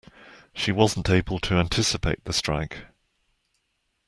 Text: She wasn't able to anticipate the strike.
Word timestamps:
She 0.51 0.71
wasn't 0.71 1.11
able 1.11 1.37
to 1.41 1.59
anticipate 1.59 2.23
the 2.23 2.33
strike. 2.33 2.87